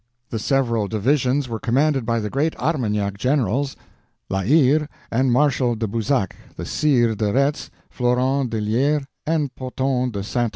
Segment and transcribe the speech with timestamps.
[0.31, 3.75] The several divisions were commanded by the great Armagnac generals,
[4.31, 10.23] La Hire, and Marshal de Boussac, the Sire de Retz, Florent d'Illiers, and Poton de
[10.23, 10.49] Saintrailles.